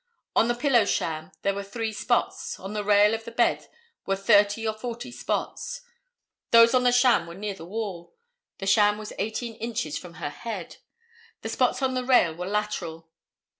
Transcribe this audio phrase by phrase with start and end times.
[0.35, 3.67] On the pillow sham there were three spots, on the rail of the bed
[4.07, 5.81] were thirty or forty spots.
[6.49, 8.15] Those on the sham were near the wall.
[8.57, 10.77] The sham was eighteen inches from her head.
[11.43, 13.11] The spots on the rail were lateral.